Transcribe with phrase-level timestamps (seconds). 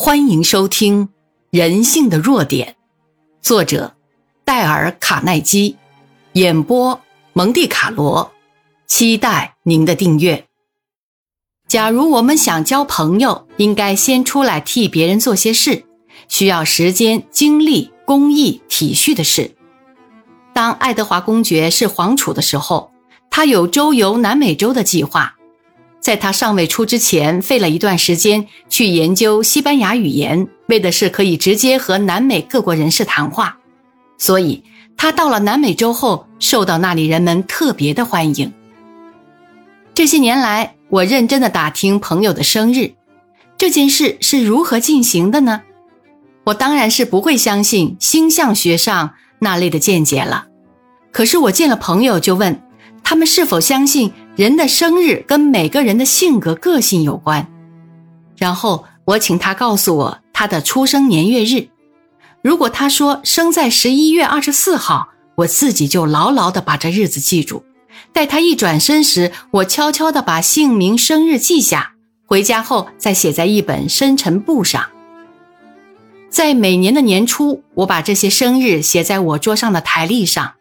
[0.00, 1.06] 欢迎收听
[1.50, 2.68] 《人性的弱点》，
[3.42, 3.96] 作者
[4.44, 5.76] 戴尔·卡耐基，
[6.34, 7.00] 演播
[7.32, 8.30] 蒙蒂卡罗。
[8.86, 10.46] 期待您的订阅。
[11.66, 15.84] 假如我们想交朋友，应该先出来替别人做些事，
[16.28, 19.56] 需要时间、精力、公益、体恤的事。
[20.54, 22.92] 当爱德华公爵是皇储的时候，
[23.28, 25.34] 他有周游南美洲的计划。
[26.00, 33.58] 在他尚未出之前，费了一段时间去研究西班牙语言，为的是可以直接和南美各国人士谈话。
[34.16, 34.62] 所以，
[34.96, 38.52] 他到了南美洲后，受到那里人们特别的欢迎。
[39.92, 42.92] 这些年来，我认真的打听朋友的生日，
[43.56, 45.62] 这件事是如何进行的呢？
[46.44, 50.46] 我当然是不会相信星象学上那类的见解了。
[51.10, 52.62] 可是我见了朋友，就问
[53.02, 54.12] 他们是否相信。
[54.38, 57.44] 人的生日跟每个人的性格个性有关，
[58.36, 61.66] 然后我请他告诉我他的出生年月日。
[62.40, 67.64] 如果他说生在十一月二十四号，我自己就牢牢的把这日子记住。
[68.12, 74.88] 待他一转身时，我悄悄的把姓名、生日记下，回家后再写在一本生辰簿上。
[76.30, 80.52] 在每年的年初，我把这些生日写在我桌上的台历上。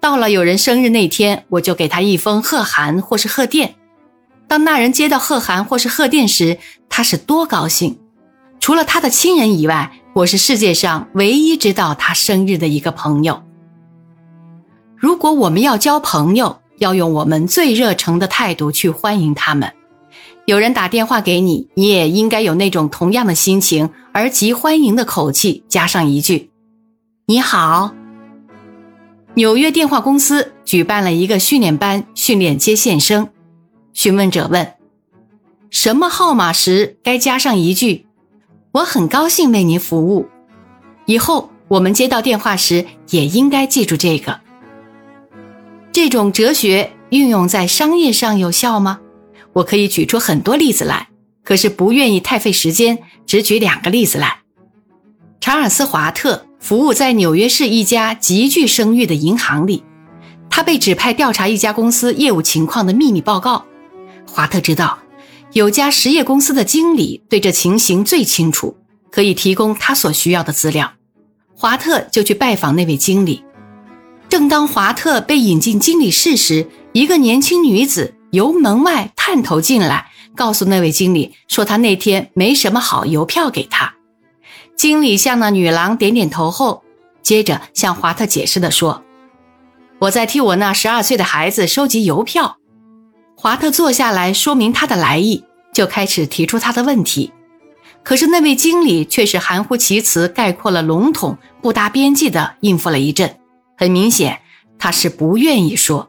[0.00, 3.74] 到了有人生日那天，我就给他一封贺函或是贺电。
[4.48, 7.98] 当那人接到贺函或是贺电时，他是多高兴！
[8.58, 13.42] 除了他的亲人以外，我是世界上唯一知道他生日的一个朋友。
[14.96, 19.70] 如果我们要交朋友，要用我们最热诚的态度去欢迎他们。
[20.46, 26.50] 有人打电话给你，你也应该有那种同样的心情，而极欢迎的口气，加上一句
[27.26, 27.94] ：“你好。”
[29.34, 33.28] 纽约电话公司举办了一个训练班，训练接线生。
[33.92, 34.74] 询问者问
[35.70, 38.06] ：“什么号码时该加上一句
[38.72, 40.26] ‘我很高兴为您服务’？
[41.06, 44.40] 以后我们接到电话时也应该记住这个。
[45.92, 49.00] 这种哲学运用在商业上有效吗？
[49.52, 51.08] 我可以举出很多例子来，
[51.44, 54.40] 可是不愿意太费时间，只举两个例子来。
[55.40, 56.46] 查尔斯·华特。
[56.60, 59.82] 服务在纽约市一家极具声誉的银行里，
[60.50, 63.64] 他被指派调查一家公司业务情况的秘密报告。
[64.26, 64.98] 华特知道
[65.52, 68.76] 有家实业公司的经理对这情形最清楚，
[69.10, 70.92] 可以提供他所需要的资料。
[71.56, 73.42] 华特就去拜访那位经理。
[74.28, 83.94] 正当华特被引进经理室时，一个年轻女子由门外探头进来，告诉那位经理说他那天没什么好邮票给他。
[84.80, 86.82] 经理向那女郎点点头后，
[87.20, 89.04] 接着向华特解释的说
[90.00, 92.56] ：“我在替我那十二岁的孩子收集邮票。”
[93.36, 97.30] 华特坐下来说明他的来意，就开始提出他的问题。
[98.02, 103.36] 可是那位经理却是含糊其辞，概括了笼统，不搭边际的应付了一阵。
[103.76, 104.40] 很明显，
[104.78, 106.08] 他是不愿意说。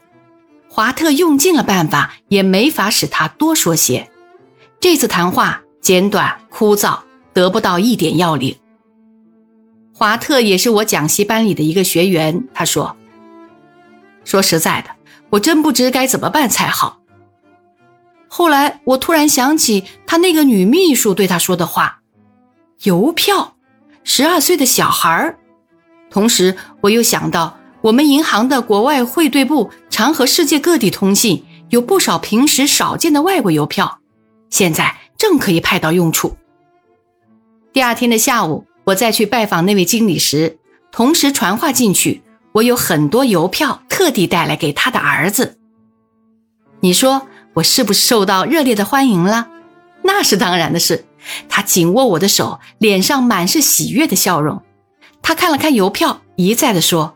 [0.70, 4.10] 华特用尽了办法，也没法使他多说些。
[4.80, 7.00] 这次谈话简短枯燥，
[7.34, 8.56] 得不到一点要领。
[10.02, 12.48] 华特也是我讲习班里的一个学员。
[12.56, 12.98] 他说
[14.26, 14.90] ：“说实在的，
[15.30, 17.02] 我真不知该怎么办才好。”
[18.28, 22.02] 后来我突然想起他那个女秘书对他说的话
[22.82, 23.54] ：“邮票，
[24.04, 25.38] 十二岁的小孩儿。”
[26.10, 34.00] 同时，我又想到我们银行的国外汇兑部常和世界各地通信，有不少平时少见的外国邮票，
[34.50, 36.36] 现在正可以派到用处。
[37.72, 38.66] 第二天的下午。
[38.92, 40.58] 我再去拜访那位经理时，
[40.92, 42.22] 同时传话进去，
[42.52, 45.58] 我有很多邮票特地带来给他的儿子。
[46.82, 49.48] 你说我是不是受到热烈的欢迎了？
[50.04, 51.06] 那是当然的事。
[51.48, 54.62] 他紧握我的手，脸上满是喜悦的笑容。
[55.22, 57.16] 他看了看邮票，一再的说：“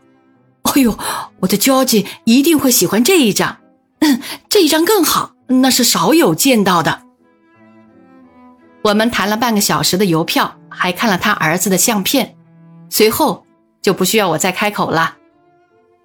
[0.62, 0.96] 哎呦，
[1.40, 3.58] 我的 George 一定会喜欢这一张，
[3.98, 7.02] 嗯，这一张更好，那是少有见到的。”
[8.84, 12.36] 我们谈了半个小时的邮票，还看了他儿子的相片，
[12.90, 13.46] 随后
[13.80, 15.16] 就不需要我再开口了。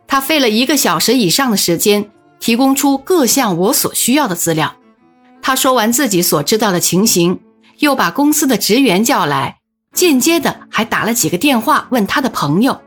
[0.07, 2.09] 他费了一个小时以上的时间，
[2.39, 4.75] 提供出各项我所需要的资料。
[5.41, 7.39] 他说完自己所知道的情形，
[7.79, 9.57] 又把公司的职员叫来，
[9.93, 12.79] 间接的还打了几个电话问他的朋友，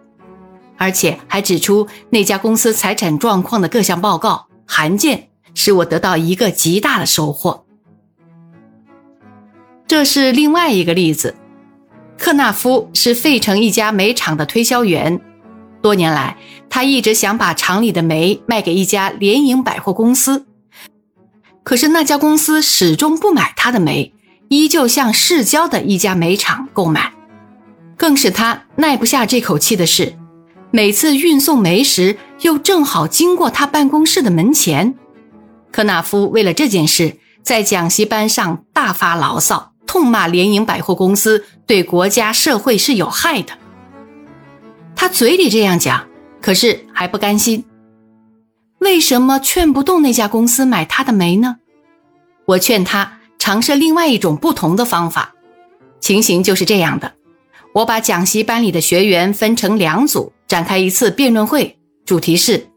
[0.77, 7.65] 而且还指出那家公司财产状况的各项报告函件，使我得到一个极大的收获。
[9.87, 11.35] 这是另外一个例子。
[12.19, 15.21] 克纳夫是费城一家煤厂的推销员，
[15.83, 16.37] 多年来
[16.71, 20.47] 他一直想把厂里的煤卖给一家联营百货公司，
[21.63, 24.13] 可是那家公司始终不买他的煤，
[24.49, 27.13] 依旧向市郊的一家煤厂购买。
[27.97, 30.15] 更使他耐不下这口气的是，
[30.71, 34.95] 每次运送煤时，又正好经过他办公室的门前。
[35.71, 43.53] 克纳夫为了这件事，在讲习班上大发牢骚，痛骂联营百货公司对国家社会是有害的。
[44.97, 46.07] 他嘴里这样讲，
[46.41, 47.65] 可是还不甘心。
[48.79, 51.57] 为什么劝不动那家公司买他的煤呢？
[52.47, 55.35] 我劝他尝试另外一种不同的方法。
[56.01, 57.13] 情形就是这样的：
[57.73, 62.69] 我把讲习班里的学员分成两组，展开一次辩论会，主题是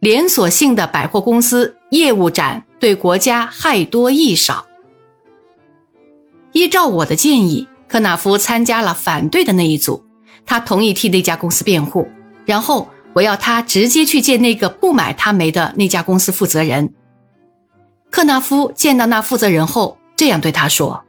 [0.00, 4.66] 连锁性的百货公司业务展对国家害多益少。
[6.54, 10.04] 依照我的建议，科纳夫参加了反对的那一组。
[10.46, 12.06] 他同意替那家公司辩护，
[12.44, 16.94] 然后我要他直接去见那个不买他煤的那家公司负责人。
[18.08, 21.02] 克纳夫见到那负责人后，这样对他说：“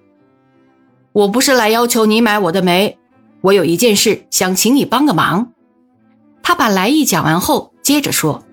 [1.14, 2.98] 我不是来要求你买我的煤，
[3.42, 5.52] 我有一件事想请你帮个忙。”
[6.42, 8.44] 他把来意讲完后，接着说：“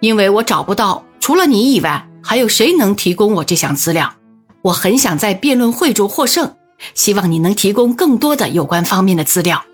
[0.00, 4.14] 因为我找不到除了你以外还有谁能提供我这项资料，
[4.62, 6.56] 我很想在辩论会中获胜，
[6.94, 9.64] 希望你能提供更多的有关方面的资料。”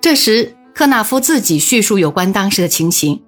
[0.00, 3.22] 这时，克纳夫自己叙述有关当时的情形。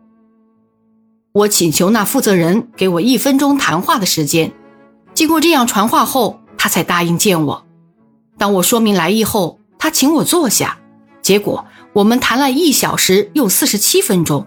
[1.32, 4.52] 我请求那负责人给我一分钟谈话的时间。
[5.14, 7.66] 经过这样传话后，他才答应见我。
[8.36, 10.78] 当我说明来意后，他请我坐下。
[11.20, 14.46] 结果我们谈了一小时又四十七分钟。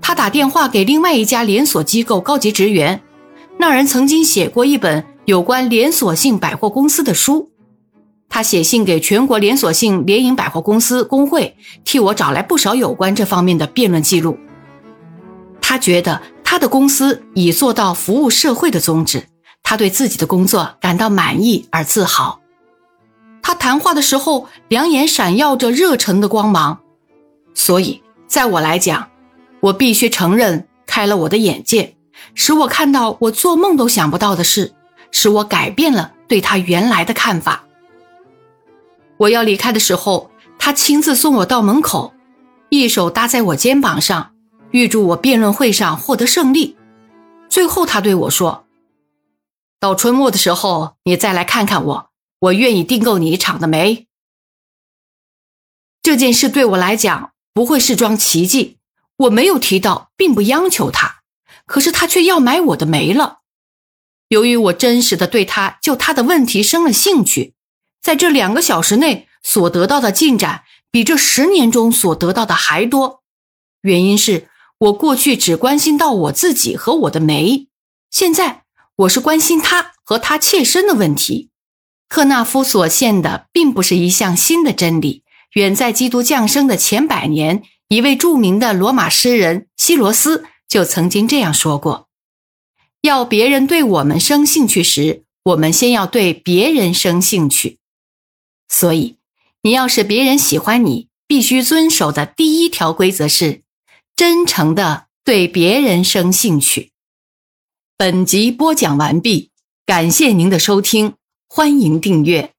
[0.00, 3.00] 他打电话给另外一家连锁机构高级职员，
[3.58, 7.50] 那人曾经写过一本有关连锁性百货公司的书。
[8.28, 14.36] 他写信给全国连锁性联营百货公司工会，替我找来不少有关这方面的辩论记录。
[15.60, 19.24] 他觉得他的公司已做到服务社会的宗旨，
[19.62, 22.40] 他对自己的工作感到满意而自豪。
[23.40, 26.80] 他谈话的时候，两眼闪耀着热忱的光芒。
[27.54, 29.08] 所以，在我来讲，
[29.60, 31.93] 我必须承认，开了我的眼界，
[32.34, 34.74] 使我看到我做梦都想不到的事，
[35.10, 37.64] 使我改变了对他原来的看法。
[39.16, 42.12] 我要离开的时候，他亲自送我到门口，
[42.68, 44.34] 一手搭在我肩膀上，
[44.72, 46.76] 预祝我辩论会上获得胜利。
[47.48, 48.66] 最后，他对我说
[49.78, 52.10] ：“到春末的时候，你再来看看我，
[52.40, 54.08] 我愿意订购你一场的煤。”
[56.02, 58.78] 这件事对我来讲不会是桩奇迹。
[59.16, 61.22] 我没有提到，并不央求他，
[61.66, 63.38] 可是他却要买我的煤了。
[64.28, 67.54] 由于我真实的对他就他的问题生了兴趣。
[68.02, 73.22] 在这两个小时内所得到的进展，比这十年中所得到的还多。
[73.82, 77.68] 原因是我过去只关心到我自己和我的煤，
[78.10, 78.64] 现在
[78.96, 81.50] 我是关心他和他切身的问题。
[82.08, 85.24] 克纳夫所献的并不是一项新的真理，
[85.54, 92.08] 远在基督降生的前百年，一位著名的罗马诗人希罗斯就曾经这样说过：
[93.02, 97.78] 要别人对我们生兴趣时，我们先要对别人生兴趣。
[98.68, 99.18] 所以，
[99.62, 103.62] 你要是别人喜欢你，必须遵守的第一条规则是
[104.16, 106.92] 真诚的对别人生兴趣。
[107.96, 109.50] 本集播讲完毕，
[109.84, 111.14] 感谢您的收听，
[111.46, 112.53] 欢迎订阅。